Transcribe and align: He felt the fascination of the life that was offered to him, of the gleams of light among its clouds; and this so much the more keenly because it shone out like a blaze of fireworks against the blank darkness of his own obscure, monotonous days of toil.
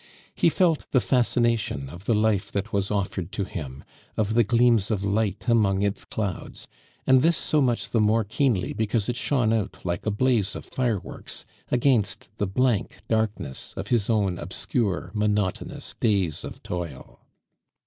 He 0.33 0.49
felt 0.49 0.89
the 0.89 0.99
fascination 0.99 1.87
of 1.87 2.05
the 2.05 2.15
life 2.15 2.51
that 2.51 2.73
was 2.73 2.89
offered 2.89 3.31
to 3.33 3.43
him, 3.43 3.83
of 4.17 4.33
the 4.33 4.43
gleams 4.43 4.89
of 4.89 5.03
light 5.03 5.43
among 5.47 5.83
its 5.83 6.05
clouds; 6.05 6.67
and 7.05 7.21
this 7.21 7.37
so 7.37 7.61
much 7.61 7.91
the 7.91 7.99
more 8.01 8.23
keenly 8.23 8.73
because 8.73 9.09
it 9.09 9.15
shone 9.15 9.53
out 9.53 9.77
like 9.85 10.07
a 10.07 10.09
blaze 10.09 10.55
of 10.55 10.65
fireworks 10.65 11.45
against 11.69 12.29
the 12.37 12.47
blank 12.47 13.03
darkness 13.09 13.75
of 13.77 13.89
his 13.89 14.09
own 14.09 14.39
obscure, 14.39 15.11
monotonous 15.13 15.93
days 15.99 16.43
of 16.43 16.63
toil. 16.63 17.19